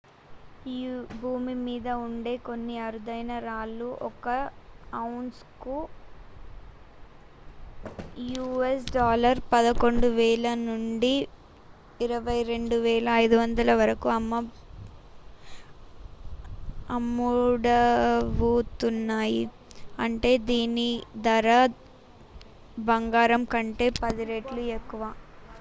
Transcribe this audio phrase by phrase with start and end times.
[1.17, 4.25] భూమి మీద ఉండే కొన్ని అరుదైన రాళ్ళు ఒక
[5.01, 5.75] ఔన్స్‌కు
[8.61, 11.11] us$11,000 నుండి
[11.99, 14.07] $22,500 వరకు
[16.89, 18.23] అమ్ముడవుతున్నాయి
[19.99, 20.89] అంటే దీని
[21.27, 21.47] ధర
[22.77, 25.01] బంగారం కంటే 10 రెట్లు ఎక్కువ